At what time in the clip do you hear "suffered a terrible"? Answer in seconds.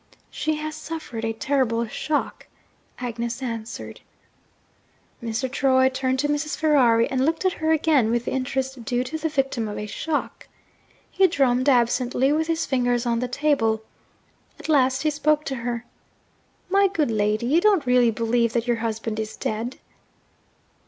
0.75-1.85